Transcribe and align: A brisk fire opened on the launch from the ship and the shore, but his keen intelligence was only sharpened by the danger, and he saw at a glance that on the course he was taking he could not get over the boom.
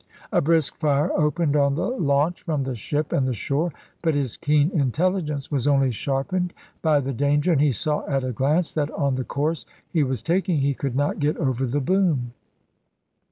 A 0.31 0.41
brisk 0.41 0.77
fire 0.77 1.11
opened 1.13 1.55
on 1.55 1.75
the 1.75 1.85
launch 1.89 2.41
from 2.41 2.63
the 2.63 2.75
ship 2.75 3.13
and 3.13 3.27
the 3.27 3.35
shore, 3.35 3.71
but 4.01 4.15
his 4.15 4.35
keen 4.35 4.71
intelligence 4.71 5.51
was 5.51 5.67
only 5.67 5.91
sharpened 5.91 6.55
by 6.81 6.99
the 7.01 7.13
danger, 7.13 7.51
and 7.51 7.61
he 7.61 7.71
saw 7.71 8.03
at 8.07 8.23
a 8.23 8.31
glance 8.31 8.73
that 8.73 8.89
on 8.93 9.13
the 9.13 9.23
course 9.23 9.67
he 9.93 10.01
was 10.01 10.23
taking 10.23 10.57
he 10.61 10.73
could 10.73 10.95
not 10.95 11.19
get 11.19 11.37
over 11.37 11.67
the 11.67 11.81
boom. 11.81 12.33